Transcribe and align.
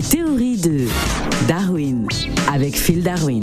Les 0.00 0.08
théories 0.08 0.56
de 0.56 0.86
Darwin 1.46 2.06
avec 2.50 2.74
Phil 2.74 3.02
Darwin. 3.02 3.42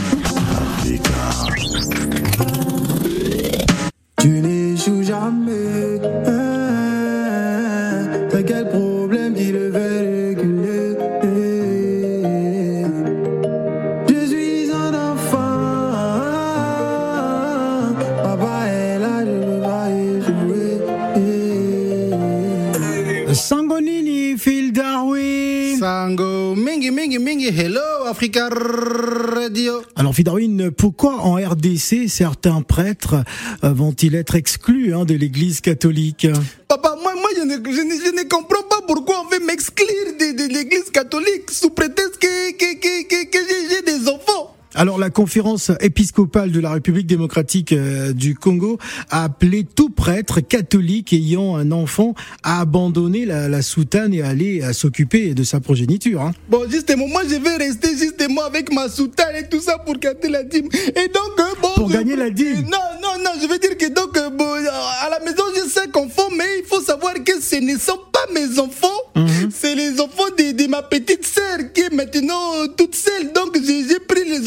Mingi, 26.92 27.18
mingi, 27.18 27.20
mingi, 27.20 27.48
hello, 27.48 28.06
Africa 28.08 28.50
Radio. 28.50 29.82
Alors, 29.96 30.14
Phil 30.14 30.24
Darwin, 30.24 30.72
pourquoi 30.72 31.16
en 31.22 31.36
RDC 31.36 32.08
certains 32.08 32.62
prêtres 32.62 33.24
euh, 33.64 33.74
vont-ils 33.74 34.16
être 34.16 34.36
exclus 34.36 34.94
hein, 34.94 35.06
de 35.06 35.14
l'Église 35.16 35.62
catholique? 35.62 36.28
Papa, 36.68 36.96
moi, 37.02 37.14
moi 37.16 37.30
je, 37.36 37.44
ne, 37.44 37.54
je, 37.56 37.82
ne, 37.82 37.92
je 38.06 38.16
ne 38.16 38.24
comprends 38.30 38.64
pas 38.70 38.82
pourquoi 38.88 39.24
on 39.26 39.30
veut 39.30 39.46
m'exclure 39.46 39.88
de, 40.20 40.38
de 40.38 40.54
l'église 40.54 40.90
catholique 40.92 41.50
sous 41.52 41.70
prétexte 41.70 42.18
que, 42.20 42.52
que, 42.52 42.76
que, 42.80 43.08
que, 43.08 43.26
que 43.26 43.38
j'ai- 43.48 43.76
j'ai 43.76 43.82
des 44.00 44.08
enfants. 44.10 44.54
Alors, 44.80 45.00
la 45.00 45.10
conférence 45.10 45.72
épiscopale 45.82 46.52
de 46.52 46.60
la 46.60 46.72
République 46.72 47.08
démocratique 47.08 47.72
euh, 47.74 48.14
du 48.14 48.36
Congo 48.36 48.78
a 49.10 49.24
appelé 49.24 49.64
tout 49.64 49.90
prêtre 49.90 50.40
catholique 50.40 51.14
ayant 51.14 51.56
un 51.56 51.72
enfant 51.72 52.14
à 52.44 52.62
abandonner 52.62 53.26
la, 53.26 53.50
la 53.50 53.64
soutane 53.64 54.14
et 54.14 54.22
aller 54.22 54.62
à 54.62 54.74
s'occuper 54.74 55.34
de 55.34 55.44
sa 55.44 55.60
progéniture. 55.60 56.22
hein. 56.22 56.32
Bon, 56.48 56.70
justement, 56.70 57.08
moi, 57.08 57.24
je 57.28 57.36
vais 57.42 57.56
rester 57.56 57.98
justement 57.98 58.44
avec 58.44 58.72
ma 58.72 58.88
soutane 58.88 59.36
et 59.36 59.50
tout 59.50 59.62
ça 59.62 59.80
pour 59.80 59.98
gagner 59.98 60.30
la 60.30 60.44
dîme. 60.44 60.68
Et 60.74 61.08
donc, 61.08 61.40
euh, 61.40 61.44
bon. 61.60 61.70
Pour 61.76 61.90
je- 61.90 61.94
gagner 61.98 62.16
la 62.16 62.30
dîme 62.30 62.62
Non, 62.66 62.78
non, 63.02 63.24
non, 63.26 63.32
je 63.42 63.48
veux 63.48 63.58
dire 63.58 63.76
que 63.80 63.88
donc, 63.92 64.16
euh, 64.16 64.30
bon, 64.30 64.46
à 64.46 65.10
la 65.10 65.20
maison, 65.26 65.42
j'ai 65.56 65.68
cinq 65.68 65.98
enfants, 65.98 66.30
mais 66.38 66.46
il 66.60 66.66
faut 66.68 66.82
savoir 66.84 67.16
que 67.26 67.42
ce 67.42 67.56
ne 67.56 67.80
sont 67.80 67.98
pas 68.14 68.32
mes 68.32 68.60
enfants. 68.60 68.88
Mhm. 69.16 69.50
C'est 69.52 69.74
les 69.74 70.00
enfants 70.00 70.30
de, 70.38 70.52
de 70.52 70.68
ma 70.68 70.84
petite 70.84 71.26
sœur 71.26 71.58
qui 71.74 71.82
est 71.82 71.94
maintenant 71.94 72.68
toute 72.78 72.94
seule. 72.96 73.34
Donc, 73.34 73.58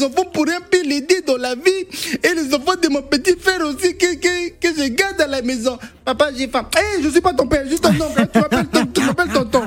enfants 0.03 0.25
pour 0.33 0.45
un 0.47 0.61
peu 0.69 0.81
l'aider 0.83 1.21
dans 1.25 1.37
la 1.37 1.55
vie. 1.55 1.85
Et 2.23 2.33
les 2.33 2.53
enfants 2.53 2.75
de 2.81 2.87
mon 2.89 3.01
petit 3.01 3.35
frère 3.39 3.61
aussi 3.65 3.95
que, 3.97 4.15
que, 4.15 4.49
que 4.59 4.67
je 4.81 4.87
garde 4.89 5.19
à 5.21 5.27
la 5.27 5.41
maison. 5.41 5.77
Papa, 6.05 6.29
j'ai 6.35 6.47
faim. 6.47 6.67
Hé, 6.77 7.01
je 7.03 7.09
suis 7.09 7.21
pas 7.21 7.33
ton 7.33 7.47
père, 7.47 7.67
juste 7.67 7.83
ton 7.83 7.89
oncle. 7.89 8.21
hein. 8.21 8.87
Tu 8.93 9.01
m'appelles 9.01 9.29
ton-. 9.51 9.61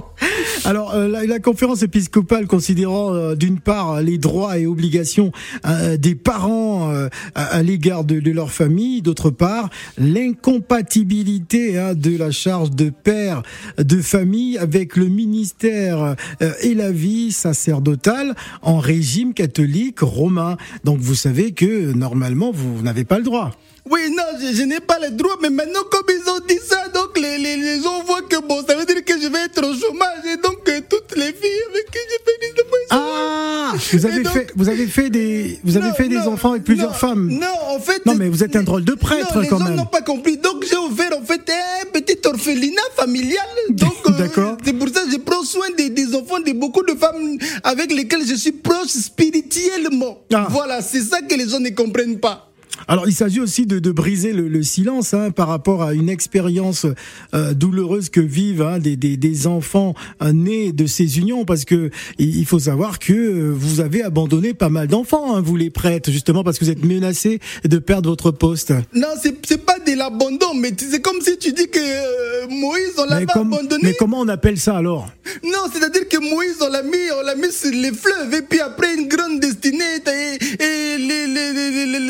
Alors, 0.65 0.95
euh, 0.95 1.09
la, 1.09 1.27
la 1.27 1.39
conférence 1.41 1.83
épiscopale 1.83 2.47
considérant 2.47 3.15
euh, 3.15 3.35
d'une 3.35 3.61
part 3.61 4.01
les 4.01 4.19
droits 4.19 4.59
et 4.59 4.67
obligations 4.67 5.33
euh, 5.67 5.97
des 5.97 6.15
parents 6.15 6.93
euh, 6.93 7.09
à, 7.35 7.63
l'égard 7.63 8.05
de, 8.05 8.31
leur 8.31 8.51
famille, 8.51 9.03
d'autre 9.03 9.31
part 9.31 9.69
l'incompatibilité 9.99 11.79
hein, 11.79 11.95
de 11.95 12.17
la 12.17 12.31
charge 12.31 12.71
de 12.71 12.91
père 12.91 13.43
de 13.79 14.01
famille 14.01 14.57
avec 14.59 14.97
le 14.97 15.09
ministère 15.09 16.17
et 16.63 16.75
la 16.75 16.91
vie 16.91 17.33
sacerdotale 17.33 18.35
en 18.63 18.79
régime 18.79 19.35
catholique 19.35 20.01
romain. 20.01 20.57
Donc, 20.85 20.99
vous 21.01 21.15
savez 21.15 21.53
que 21.53 21.93
normalement 21.93 22.51
vous 22.53 22.83
n'avez 22.83 23.05
pas 23.05 23.19
le 23.19 23.25
droit. 23.25 23.53
Oui, 23.91 24.01
non, 24.17 24.23
je, 24.41 24.55
je 24.57 24.63
n'ai 24.63 24.81
pas 24.81 24.99
le 24.99 25.11
droit, 25.11 25.37
mais 25.43 25.51
maintenant, 25.51 25.83
comme 25.91 26.07
ils 26.09 26.31
ont 26.31 26.41
dit 26.49 26.59
ça, 26.67 26.89
donc 26.89 27.19
les, 27.19 27.37
les, 27.37 27.57
les 27.59 27.83
gens 27.83 28.03
voient 28.05 28.23
que 28.23 28.41
bon, 28.41 28.65
ça 28.67 28.75
veut 28.77 28.87
dire 28.87 29.05
que 29.05 29.13
je 29.21 29.29
vais 29.29 29.41
être 29.45 29.59
au 29.59 29.75
chômage, 29.75 30.25
et 30.25 30.37
donc 30.39 30.67
euh, 30.69 30.81
toutes 30.89 31.15
les 31.17 31.33
filles 31.35 31.63
avec 31.71 31.91
qui 31.91 31.99
j'ai 32.09 32.25
fait 32.25 32.39
des 32.41 32.63
enfants. 32.63 32.87
Ah, 32.91 33.73
vous 33.93 34.07
avez 34.07 34.23
donc- 34.23 34.33
fait, 34.33 34.53
vous 34.57 34.69
avez 34.71 34.87
fait 34.87 35.11
des, 35.11 35.59
vous 35.65 35.77
avez 35.77 35.89
Non, 35.89 35.95
fait 35.95 36.09
des 36.09 36.15
non, 36.17 36.29
enfants 36.33 36.53
avec 36.53 36.65
plusieurs 36.65 36.93
non, 36.93 36.97
femmes. 36.97 37.29
Non, 37.29 37.47
en 37.77 37.79
fait. 37.79 38.07
Non, 38.07 38.15
mais 38.15 38.31
vous 38.31 38.43
êtes 38.43 38.57
un 38.57 38.63
drôle 38.63 38.85
de 38.87 38.95
prêtre, 38.95 39.35
non, 39.35 39.41
les 39.43 39.49
quand 39.49 39.59
gens 39.59 39.65
même. 39.67 39.77
n'ont 39.77 39.85
pas 39.85 40.01
compris. 40.01 40.39
Donc, 40.39 40.65
j'ai 40.67 40.79
ouvert, 40.79 41.11
en 41.21 41.25
fait, 41.25 41.43
un 41.51 41.87
petit 41.93 42.17
orphelinat 42.27 42.81
familial. 42.97 43.45
Donc, 43.69 43.93
euh, 44.07 44.13
D'accord. 44.19 44.57
c'est 44.65 44.73
pour 44.73 44.89
ça 44.89 45.03
que 45.05 45.11
je 45.11 45.19
prends 45.19 45.45
soin 45.45 45.67
des, 45.77 45.91
des 45.91 46.15
enfants 46.15 46.41
de 46.41 46.53
beaucoup 46.53 46.83
de 46.85 46.95
femmes 46.95 47.37
avec 47.63 47.93
lesquelles 47.93 48.27
je 48.27 48.35
suis 48.35 48.53
proche 48.53 48.89
spirituellement. 48.89 50.21
Ah. 50.33 50.47
Voilà, 50.51 50.81
c'est 50.81 51.03
ça 51.03 51.21
que 51.21 51.35
les 51.35 51.49
gens 51.49 51.61
ne 51.61 51.69
comprennent 51.71 52.19
pas. 52.19 52.51
Alors, 52.89 53.09
il 53.09 53.15
s'agit 53.15 53.41
aussi 53.41 53.67
de, 53.67 53.79
de 53.79 53.91
briser 53.91 54.33
le, 54.33 54.49
le 54.49 54.63
silence 54.63 55.15
hein, 55.15 55.31
par 55.31 55.49
rapport 55.49 55.83
à 55.83 55.95
une 55.95 56.09
expérience 56.09 56.87
euh, 57.35 57.55
douloureuse 57.55 58.11
que 58.11 58.21
vivent 58.21 58.63
hein, 58.63 58.79
des, 58.79 58.97
des, 58.97 59.17
des 59.17 59.47
enfants 59.47 59.95
euh, 60.23 60.33
nés 60.33 60.73
de 60.73 60.87
ces 60.87 61.19
unions, 61.19 61.45
parce 61.45 61.65
que 61.65 61.91
il 62.19 62.45
faut 62.47 62.59
savoir 62.59 62.99
que 62.99 63.13
euh, 63.13 63.51
vous 63.55 63.81
avez 63.81 64.03
abandonné 64.03 64.55
pas 64.55 64.69
mal 64.69 64.89
d'enfants, 64.89 65.37
hein, 65.37 65.41
vous 65.41 65.57
les 65.57 65.71
prêtres, 65.71 66.11
justement 66.11 66.45
parce 66.45 66.59
que 66.59 66.65
vous 66.65 66.71
êtes 66.71 66.85
menacés 66.85 67.41
de 67.65 67.79
perdre 67.79 68.11
votre 68.11 68.31
poste. 68.31 68.73
Non, 68.95 69.09
c'est 69.23 69.35
c'est 69.47 69.65
pas 69.65 69.79
de 69.79 69.93
l'abandon, 69.97 70.55
mais 70.55 70.73
c'est 70.77 71.01
comme 71.01 71.21
si 71.21 71.37
tu 71.39 71.53
dis 71.53 71.69
que 71.69 71.79
euh, 71.81 72.49
Moïse, 72.49 72.93
on 72.99 73.05
l'avait 73.07 73.27
comme- 73.27 73.53
abandonné. 73.53 73.81
mais 73.83 73.95
comment 73.99 74.21
on 74.21 74.29
appelle 74.29 74.59
ça 74.59 74.77
alors? 74.77 75.09
Non, 75.43 75.65
c'est-à-dire 75.73 76.09
que 76.09 76.19
Moïse, 76.19 76.57
on 76.61 76.69
l'a 76.69 76.83
mis, 76.83 76.97
on 77.19 77.23
l'a 77.25 77.35
mis 77.35 77.51
sur 77.53 77.71
les 77.71 77.93
fleuves, 77.93 78.35
et 78.35 78.43
puis 78.43 78.61
après 78.61 78.95
une 78.95 79.09
grande 79.09 79.41
destinée, 79.41 79.85
et, 80.07 80.63
et 80.63 80.94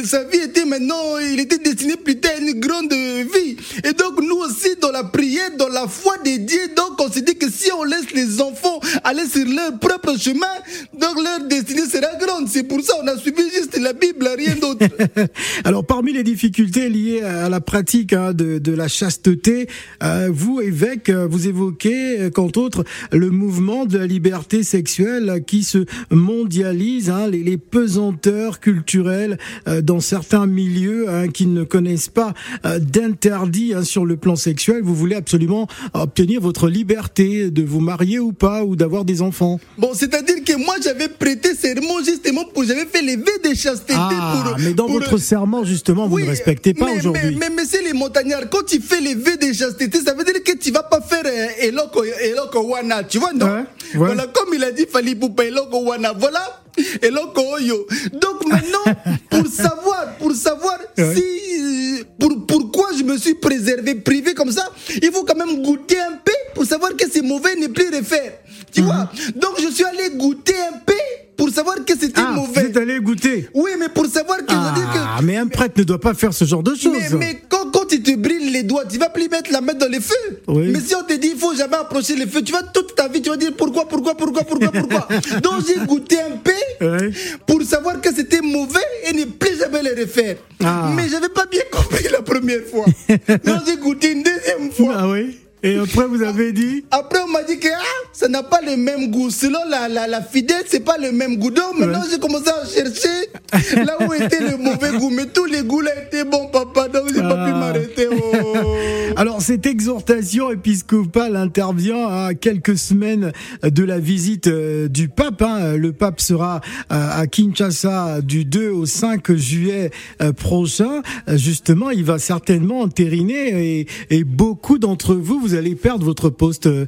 sa 0.05 0.25
vie 0.25 0.39
était 0.39 0.65
maintenant, 0.65 1.19
il 1.19 1.41
était 1.41 1.59
destiné 1.59 1.97
plutôt 1.97 2.29
à 2.29 2.37
une 2.37 2.59
grande 2.61 2.93
vie. 2.93 3.57
Et 3.85 3.93
donc 3.93 4.21
nous 4.21 4.37
aussi, 4.37 4.77
dans 4.81 4.91
la 4.91 5.05
prière, 5.05 5.51
dans 5.57 5.69
la 5.69 5.87
foi 5.89 6.17
de 6.19 6.37
Dieu, 6.37 6.69
donc 6.77 7.01
on 7.01 7.11
se 7.11 7.21
dit 7.21 7.37
que 7.37 7.51
si 7.65 7.73
on 7.73 7.85
laisse 7.85 8.13
les 8.15 8.41
enfants 8.41 8.81
aller 9.05 9.27
sur 9.27 9.47
leur 9.47 9.79
propre 9.79 10.19
chemin, 10.19 10.55
donc 10.99 11.23
leur 11.23 11.49
destinée 11.49 11.87
sera 11.87 12.15
grande. 12.21 12.49
C'est 12.49 12.65
pour 12.65 12.81
ça 12.83 12.95
on 13.03 13.07
a 13.07 13.17
suivi 13.17 13.43
juste 13.55 13.79
la 13.79 13.93
Bible, 13.93 14.29
rien 14.37 14.55
d'autre. 14.57 14.87
Alors, 15.65 15.85
parmi 15.85 16.13
les 16.13 16.23
difficultés 16.23 16.89
liées 16.89 17.23
à 17.23 17.49
la 17.49 17.61
pratique 17.61 18.13
hein, 18.13 18.33
de, 18.33 18.59
de 18.59 18.73
la 18.73 18.89
chasteté, 18.89 19.69
euh, 20.03 20.29
vous, 20.33 20.61
évêque, 20.61 21.09
euh, 21.09 21.27
vous 21.27 21.49
évoquez, 21.49 22.21
euh, 22.21 22.31
qu'entre 22.31 22.61
autres, 22.61 22.85
le 23.13 23.31
mouvement 23.31 23.87
de 23.87 23.99
la 23.99 24.07
liberté 24.07 24.63
sexuelle 24.63 25.43
qui 25.47 25.65
se 25.65 25.87
mondialise, 26.11 27.11
hein, 27.11 27.29
les, 27.29 27.43
les 27.43 27.59
pesanteurs 27.59 28.61
culturelles 28.61 29.39
euh, 29.69 29.81
dans 29.81 30.01
certains 30.01 30.47
milieux 30.47 31.09
hein, 31.09 31.29
qui 31.29 31.47
ne 31.47 31.65
connaissent 31.65 32.09
pas 32.09 32.35
euh, 32.65 32.79
d'interdit 32.79 33.75
hein, 33.75 33.85
sur 33.85 34.05
le 34.05 34.17
plan 34.17 34.37
sexuel. 34.37 34.83
Vous 34.83 34.95
voulez 34.95 35.17
absolument 35.17 35.67
obtenir 35.93 36.41
votre 36.41 36.69
liberté 36.69 37.51
de 37.55 37.63
vous 37.63 37.81
marier 37.81 38.19
ou 38.19 38.33
pas, 38.33 38.65
ou 38.65 38.77
d'avoir 38.77 39.05
des 39.05 39.23
enfants. 39.23 39.59
Bon, 39.79 39.93
c'est-à-dire 39.95 40.43
que 40.45 40.57
moi 40.57 40.75
j'avais 40.83 41.09
prêté 41.09 41.55
serment 41.55 42.03
justement 42.05 42.45
pour, 42.53 42.65
j'avais 42.65 42.85
fait 42.87 43.01
les 43.03 43.17
vœux 43.17 43.39
de 43.49 43.55
chasteté 43.55 43.95
Ah, 43.97 44.43
pour. 44.45 44.59
mais 44.59 44.75
dans 44.75 44.87
pour- 44.87 44.95
votre 45.01 45.17
serment, 45.19 45.65
justement, 45.65 46.07
vous 46.09 46.17
Oui, 46.17 46.25
ne 46.25 46.29
respectez 46.31 46.75
pas 46.75 46.91
aujourd'hui. 46.91 47.37
Mais, 47.39 47.49
mais, 47.49 47.55
mais 47.57 47.65
c'est 47.65 47.83
les 47.83 47.93
montagnards, 47.93 48.51
quand 48.51 48.65
tu 48.67 48.81
fais 48.81 49.01
les 49.01 49.15
vœux 49.15 49.37
de 49.37 49.53
chasteté, 49.53 50.01
ça 50.05 50.15
veut 50.15 50.25
dire 50.25 50.43
que 50.43 50.53
tu 50.57 50.71
vas 50.71 50.83
pas 50.83 51.01
faire 51.01 51.23
euh, 51.25 51.47
Eloko, 51.69 52.03
Eloko 52.05 52.61
Wana, 52.69 53.05
tu 53.05 53.19
vois, 53.19 53.33
non? 53.33 53.47
Ouais, 53.47 53.53
ouais. 53.53 53.65
Voilà, 53.95 54.27
comme 54.27 54.53
il 54.53 54.63
a 54.65 54.73
dit 54.73 54.87
Fali 54.91 55.15
Poupa, 55.15 55.45
Eloko 55.45 55.79
Wana, 55.85 56.13
voilà, 56.19 56.63
Eloko 57.03 57.41
Oyo. 57.55 57.87
Donc 58.13 58.47
maintenant, 58.47 58.85
pour 59.31 59.47
savoir, 59.47 60.17
pour 60.19 60.33
savoir 60.33 60.79
Ouais. 60.99 61.15
si, 61.15 61.23
euh, 61.61 62.05
pour, 62.19 62.47
pourquoi 62.47 62.89
je 62.97 63.03
me 63.05 63.17
suis 63.17 63.35
préservé, 63.35 63.95
privé 63.97 64.35
comme 64.35 64.51
ça, 64.53 64.69
il 65.03 65.11
faut 65.13 65.25
quand 65.25 65.37
même 65.37 65.63
goûter 65.63 65.99
un 66.01 66.17
peu 66.24 66.24
pour 66.65 66.71
savoir 66.71 66.97
que 66.97 67.05
c'est 67.13 67.21
mauvais, 67.23 67.57
ne 67.57 67.67
plus 67.67 67.89
refaire. 67.95 68.33
Tu 68.73 68.81
Mhm. 68.81 68.87
vois? 68.87 69.11
Donc 69.37 69.61
je 69.63 69.69
suis 69.71 69.85
allé 69.85 70.17
goûter 70.17 70.55
un 70.73 70.79
peu 70.79 70.95
pour 71.37 71.51
savoir 71.51 71.77
que 71.85 71.93
c'était 71.99 72.15
Ah, 72.25 72.33
vous 72.35 72.47
mauvais. 72.47 72.63
êtes 72.63 72.77
allé 72.77 72.99
goûter? 73.01 73.49
Oui, 73.53 73.73
mais 73.79 73.89
pour 73.91 74.07
savoir 74.07 74.39
que, 74.39 74.45
dire 74.47 74.91
que 74.95 74.99
Ah, 75.17 75.21
mais 75.23 75.37
un 75.37 75.47
prêtre 75.47 75.75
ne 75.79 75.85
doit 75.85 76.01
pas 76.01 76.15
faire 76.15 76.33
ce 76.33 76.45
genre 76.47 76.63
de 76.63 76.75
choses. 76.75 76.93
mais, 76.93 77.19
mais 77.19 77.43
quand, 77.49 77.71
quand 77.71 77.85
tu 77.87 78.03
te 78.03 78.17
brilles 78.17 78.51
les 78.51 78.63
doigts, 78.63 78.85
tu 78.87 78.99
vas 78.99 79.11
plus 79.11 79.29
mettre 79.29 79.53
la 79.53 79.61
main 79.61 79.75
dans 79.75 79.91
le 79.91 80.01
feu. 80.01 80.15
Oui. 80.49 80.69
Mais 80.73 80.81
si 80.81 80.95
on 80.95 81.03
te 81.03 81.13
dit 81.15 81.33
il 81.35 81.39
faut 81.39 81.55
jamais 81.55 81.77
approcher 81.77 82.17
le 82.17 82.27
feu, 82.27 82.41
tu 82.43 82.53
vas 82.53 82.63
toute 82.63 82.95
ta 82.97 83.09
vie, 83.09 83.21
tu 83.21 83.29
vas 83.31 83.37
dire 83.37 83.53
pourquoi, 83.57 83.87
pourquoi, 83.87 84.17
pourquoi, 84.17 84.43
pourquoi, 84.45 84.73
pourquoi? 84.73 85.07
Donc 85.43 85.55
j'ai 85.67 85.85
goûté 85.87 86.17
un 86.21 86.37
peu 86.39 87.11
pour 87.47 87.63
savoir 87.63 88.01
que 88.01 88.13
c'était 88.15 88.41
mauvais 88.41 88.81
et 89.09 89.13
ne 89.13 89.25
plus 89.27 89.59
jamais 89.59 89.83
le 89.83 90.01
refaire. 90.01 90.37
Ah. 90.65 90.91
Mais 90.97 91.09
j'avais 91.11 91.29
pas 91.29 91.47
bien 91.47 91.63
compris 91.71 92.07
la 92.11 92.23
première 92.23 92.63
fois. 92.65 92.87
Donc 93.45 93.59
j'ai 93.67 93.77
goûté 93.77 94.13
une 94.13 94.23
deuxième 94.23 94.71
fois. 94.73 94.95
Ah 94.99 95.09
oui? 95.09 95.37
Et 95.65 95.79
après, 95.79 96.07
vous 96.07 96.23
avez 96.23 96.53
dit 96.53 96.85
Après, 96.91 97.21
on 97.21 97.29
m'a 97.29 97.43
dit 97.43 97.59
que 97.59 97.69
ah, 97.75 98.09
ça 98.13 98.29
n'a 98.29 98.43
pas 98.43 98.61
le 98.61 98.77
même 98.77 99.11
goût. 99.11 99.31
Selon 99.31 99.59
la, 99.71 99.89
la, 99.89 100.07
la 100.07 100.21
fidèle, 100.21 100.63
c'est 100.69 100.85
pas 100.85 100.99
le 100.99 101.11
même 101.11 101.39
goût. 101.39 101.51
Donc 101.51 101.79
maintenant, 101.79 102.03
j'ai 102.11 102.19
commencé 102.19 102.51
à 102.51 102.67
chercher 102.67 103.31
là 103.77 103.97
où 104.07 104.13
était 104.13 104.41
le 104.41 104.57
mauvais 104.57 104.99
goût. 104.99 105.11
Mais 105.11 105.27
tous 105.27 105.45
les 105.47 105.63
goûts 105.63 105.81
là 105.81 105.91
étaient 106.07 106.25
bons, 106.25 106.49
papa. 106.49 106.89
Donc 106.89 107.09
j'ai 107.09 107.21
pas 107.21 107.45
pu 107.47 107.53
Ah. 107.55 107.59
m'arrêter. 107.59 108.09
oh. 108.11 108.57
Alors 109.17 109.41
cette 109.43 109.67
exhortation 109.67 110.51
épiscopale 110.51 111.37
intervient 111.37 112.07
à 112.09 112.35
quelques 112.35 112.77
semaines 112.77 113.33
de 113.63 113.85
la 113.85 113.99
visite 113.99 114.49
euh, 114.49 114.89
du 114.89 115.09
pape. 115.09 115.43
hein. 115.43 115.77
Le 115.77 115.93
pape 115.93 116.21
sera 116.21 116.61
euh, 116.93 117.09
à 117.13 117.27
Kinshasa 117.27 118.21
du 118.23 118.45
2 118.45 118.71
au 118.71 118.87
5 118.87 119.33
juillet 119.35 119.91
euh, 120.23 120.33
prochain. 120.33 121.03
Justement, 121.29 121.91
il 121.91 122.05
va 122.05 122.19
certainement 122.19 122.81
entériner 122.81 123.79
et, 123.81 123.87
et 124.11 124.25
beaucoup 124.25 124.79
d'entre 124.79 125.15
vous, 125.15 125.41
vous 125.41 125.55
allez 125.55 125.75
perdre 125.75 126.05
votre 126.05 126.29
poste 126.31 126.67
euh, 126.67 126.87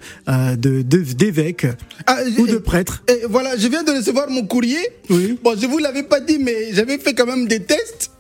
de 0.57 0.83
de- 0.83 1.03
d'évêque 1.15 1.67
Ah, 2.07 2.19
ou 2.39 2.47
de 2.47 2.57
prêtre. 2.59 3.03
et 3.09 3.23
voilà, 3.29 3.57
je 3.57 3.69
viens 3.69 3.83
de 3.85 3.91
recevoir 3.93 4.29
mon 4.31 4.45
courrier. 4.47 4.79
Oui. 5.11 5.39
Bon, 5.45 5.55
je 5.61 5.67
vous 5.67 5.79
l'avais 5.79 6.03
pas 6.03 6.21
dit, 6.21 6.39
mais 6.41 6.56
j'avais 6.73 6.99
fait 6.99 7.15
quand 7.15 7.27
même 7.27 7.47
des 7.47 7.63
tests. 7.63 8.11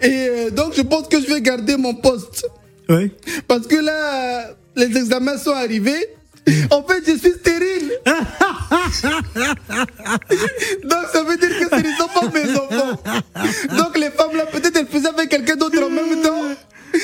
Et 0.00 0.28
euh, 0.28 0.50
donc, 0.50 0.74
je 0.76 0.82
pense 0.82 1.08
que 1.08 1.20
je 1.20 1.26
vais 1.26 1.40
garder 1.40 1.76
mon 1.76 1.94
poste. 1.94 2.46
Oui. 2.88 3.10
Parce 3.48 3.66
que 3.66 3.74
là, 3.76 4.50
les 4.76 4.96
examens 4.96 5.36
sont 5.38 5.50
arrivés. 5.52 6.06
En 6.70 6.84
fait, 6.84 7.02
je 7.04 7.16
suis 7.18 7.32
stérile. 7.32 7.90
Donc, 10.84 11.06
ça 11.12 11.24
veut 11.24 11.36
dire 11.38 11.58
que 11.58 11.68
ce 11.68 11.74
ne 11.82 11.92
sont 11.96 12.08
pas 12.14 12.28
mes 12.32 12.48
enfants. 12.56 12.96
Donc, 13.76 13.98
les 13.98 14.10
femmes 14.10 14.36
là, 14.36 14.46
peut-être 14.46 14.76
elles 14.76 14.86
faisaient 14.86 15.08
avec 15.08 15.28
quelqu'un 15.28 15.56
d'autre 15.56 15.82
en 15.82 15.90
même 15.90 16.22
temps. 16.22 16.44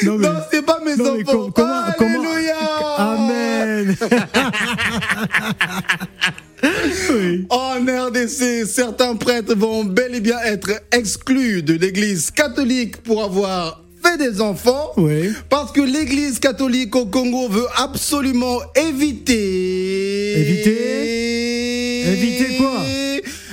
Non, 0.04 0.16
mais- 0.16 0.28
Non, 0.28 0.34
c'est 0.52 0.62
pas 0.64 0.78
mes 0.84 0.94
Non, 0.94 1.14
enfants. 1.20 1.24
com- 1.24 1.52
comment, 1.56 1.82
comment 1.98 2.22
Alléluia. 2.30 2.56
Amen. 2.98 3.96
oui. 6.62 7.46
En 7.50 7.74
RDC, 7.74 8.66
certains 8.66 9.16
prêtres 9.16 9.54
vont 9.54 9.84
bel 9.84 10.14
et 10.14 10.20
bien 10.20 10.38
être 10.40 10.70
exclus 10.92 11.62
de 11.62 11.74
l'église 11.74 12.30
catholique 12.30 12.98
pour 12.98 13.24
avoir 13.24 13.82
fait 14.02 14.16
des 14.18 14.40
enfants. 14.40 14.92
Oui. 14.96 15.30
Parce 15.48 15.72
que 15.72 15.80
l'église 15.80 16.38
catholique 16.38 16.94
au 16.96 17.06
Congo 17.06 17.48
veut 17.48 17.66
absolument 17.76 18.58
éviter. 18.74 20.40
Éviter 20.40 22.12
Éviter 22.12 22.56
quoi 22.56 22.80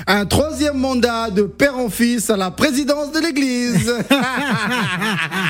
Un 0.08 0.26
troisième 0.26 0.78
mandat 0.78 1.30
de 1.30 1.44
père 1.44 1.78
en 1.78 1.90
fils 1.90 2.30
à 2.30 2.38
la 2.38 2.52
présidence 2.52 3.12
de 3.12 3.20
l'église. 3.20 3.94